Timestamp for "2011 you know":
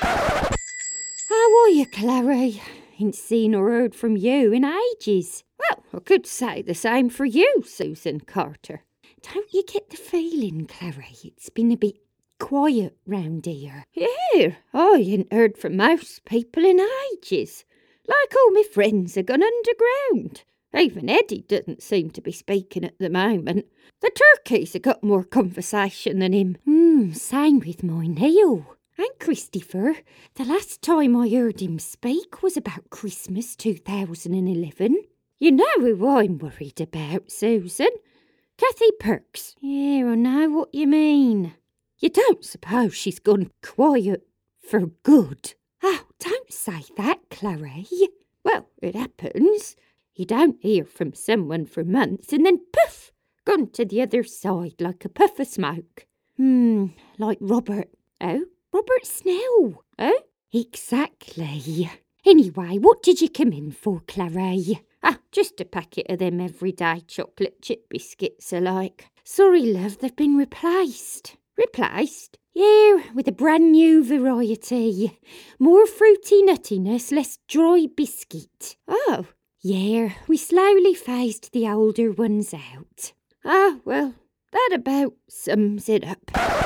33.56-35.64